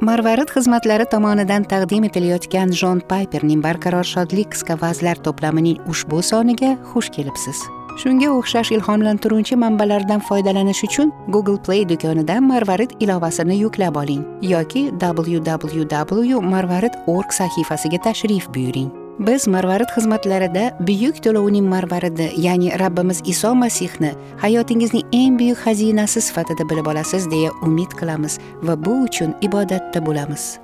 [0.00, 7.10] marvarid xizmatlari tomonidan taqdim etilayotgan jon payperning barqaror shodlik qisqa vazlar to'plamining ushbu soniga xush
[7.16, 7.64] kelibsiz.
[7.98, 14.22] Shunga o'xshash ilhomlantiruvchi manbalardan foydalanish uchun google play do'konidan marvarid ilovasini yuklab oling
[14.52, 18.90] yoki www marvarid org sahifasiga tashrif buyuring.
[19.18, 24.12] Biz marvarid xizmatlarida buyuk to'lovning marvaridi ya'ni rabbimiz iso masihni
[24.42, 30.58] hayotingizning eng buyuk xazinasi sifatida bilib olasiz deya umid qilamiz va bu uchun ibodatda bo'lamiz.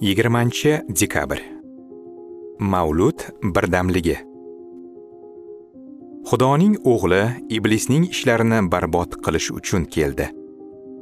[0.00, 1.40] Yigirmanchi dekabr.
[2.58, 4.18] Mavlud birdamligi.
[6.28, 7.22] Xudoning o'g'li
[7.56, 10.26] iblisning ishlarini barbod qilish uchun keldi.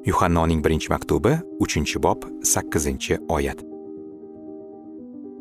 [0.07, 3.59] Yuhannoning birinchi maktubi uchinchi bob sakkizinchi oyat.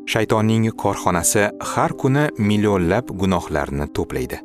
[0.06, 4.38] Shaytonning korxonasi har kuni millionlab gunohlarni to'playdi.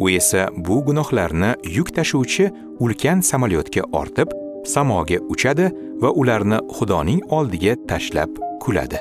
[0.00, 4.28] U esa bu gunohlarni yuk tashuvchi ulkan samolyotga ortib
[4.64, 5.66] samoga uchadi
[6.02, 8.30] va ularni xudoning oldiga tashlab
[8.62, 8.98] kuladi.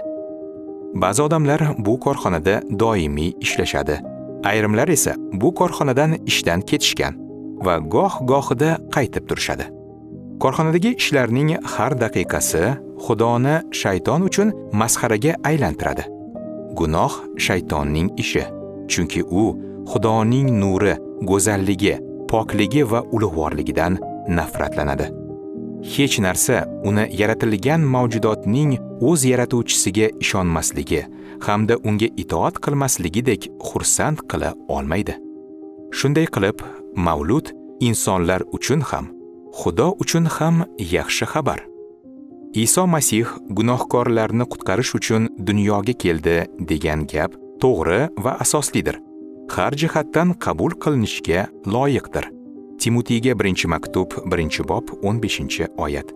[1.01, 3.99] Ba'zi odamlar bu korxonada doimiy ishlashadi.
[4.43, 7.13] Ayrimlar esa bu korxonadan ishdan ketishgan
[7.65, 9.78] va goh gohida qaytib turishadi.
[10.43, 12.63] Korxonadagi ishlarning har daqiqasi
[13.05, 16.03] xudoni shayton uchun masxaraga aylantiradi.
[16.79, 17.13] Gunoh
[17.45, 18.43] shaytonning ishi
[18.91, 19.43] chunki u
[19.91, 20.93] xudoning nuri
[21.29, 21.95] go'zalligi
[22.31, 23.99] pokligi va ulug'vorligidan
[24.37, 25.07] nafratlanadi.
[25.93, 26.57] Hech narsa
[26.89, 28.71] uni yaratilgan mavjudotning
[29.09, 31.03] o'z yaratuvchisiga ishonmasligi
[31.45, 35.13] hamda unga itoat qilmasligidek xursand qila olmaydi.
[35.97, 36.57] Shunday qilib
[37.07, 37.55] mavlud
[37.87, 39.18] insonlar uchun ham
[39.53, 41.59] xudo uchun ham yaxshi xabar.
[42.53, 46.37] Iso masih gunohkorlarni qutqarish uchun dunyoga keldi
[46.69, 48.97] degan gap to'g'ri va asoslidir.
[49.53, 52.25] Har jihatdan qabul qilinishga loyiqdir.
[52.81, 56.07] Timotiyga birinchi maktub birinchi bob 15 oyat.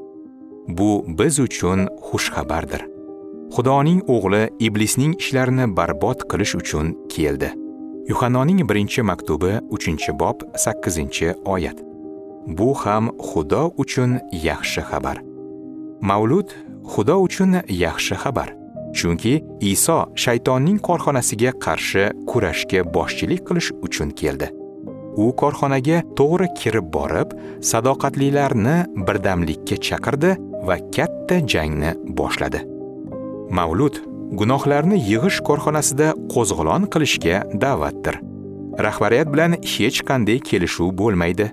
[0.67, 2.81] Bu biz uchun xushxabardir.
[3.53, 7.49] Xudoning o'g'li iblisning ishlarini barbod qilish uchun keldi.
[8.09, 10.97] Yuhannoning birinchi maktubi 3 bob 8
[11.45, 11.92] oyat.
[12.47, 15.17] Bu ham xudo uchun yaxshi xabar.
[16.01, 16.49] Mavlud
[16.91, 18.49] xudo uchun yaxshi xabar.
[18.97, 24.47] Chunki iso shaytonning korxonasiga qarshi kurashga boshchilik qilish uchun keldi.
[25.23, 27.29] U korxonaga to'g'ri kirib borib
[27.71, 28.77] sadoqatlilarni
[29.07, 30.31] birdamlikka chaqirdi
[30.67, 32.61] va katta jangni boshladi.
[33.57, 33.95] Mavlud
[34.39, 38.15] gunohlarni yig'ish korxonasida qo'zg'olon qilishga da'vatdir.
[38.85, 41.45] Rahbariyat bilan hech qanday kelishuv bo'lmaydi.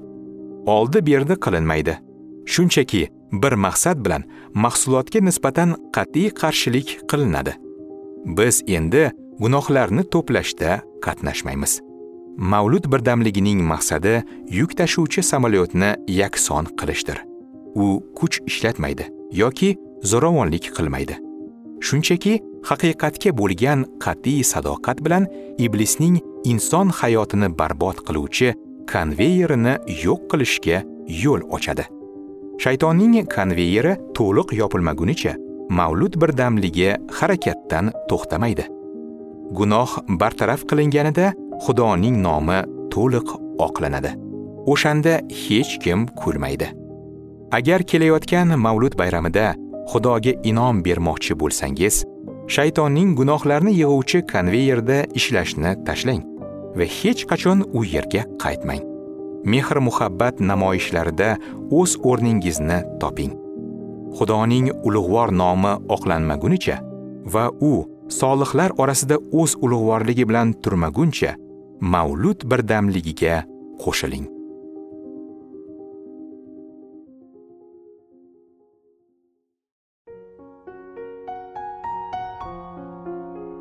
[0.67, 1.99] Oldi berdi qilinmaydi.
[2.47, 4.23] Shunchaki bir maqsad bilan
[4.55, 7.53] mahsulotga nisbatan qat'iy qarshilik qilinadi.
[8.39, 10.71] Biz endi gunohlarni to'plashda
[11.05, 11.81] qatnashmaymiz.
[12.37, 14.23] Mavlud birdamligining maqsadi
[14.59, 17.19] yuk tashuvchi samolyotni yakson qilishdir.
[17.75, 17.87] U
[18.19, 19.71] kuch ishlatmaydi yoki
[20.11, 21.15] zo'ravonlik qilmaydi.
[21.87, 22.35] Shunchaki
[22.69, 25.25] haqiqatga bo'lgan qat'iy sadoqat bilan
[25.59, 28.55] iblisning inson hayotini barbod qiluvchi
[28.93, 29.75] konveyerini
[30.05, 30.79] yo'q qilishga
[31.23, 31.85] yo'l ochadi.
[32.63, 35.35] Shaytonning konveyeri to'liq yopilmagunicha
[35.79, 38.65] mavlud birdamligi harakatdan to'xtamaydi.
[39.59, 39.91] Gunoh
[40.21, 41.33] bartaraf qilinganida
[41.65, 42.59] xudoning nomi
[42.95, 43.29] to'liq
[43.67, 44.13] oqlanadi.
[44.73, 45.15] O'shanda
[45.45, 46.69] hech kim kulmaydi
[47.53, 49.55] agar kelayotgan mavlud bayramida
[49.93, 52.05] xudoga inom bermoqchi bo'lsangiz
[52.57, 56.30] shaytonning gunohlarni yig'uvchi konveyerda ishlashni tashlang.
[56.79, 58.83] Va hech qachon u yerga qaytmang.
[59.45, 61.37] Mehr muhabbat namoyishlarida
[61.71, 63.33] o'z o'rningizni toping.
[64.17, 66.77] Xudoning ulug'vor nomi oqlanmagunicha
[67.33, 67.73] va u
[68.09, 71.37] solihlar orasida o'z ulug'vorligi bilan turmaguncha
[71.81, 73.43] mavlud birdamligiga
[73.83, 74.40] qo'shiling.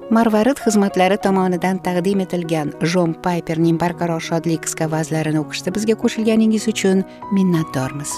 [0.09, 7.05] Marvarid xizmatlari tomonidan taqdim etilgan jon payperning barqaror shodlik qisqa vazlarini o'qishda bizga qo'shilganingiz uchun
[7.37, 8.17] minnatdormiz.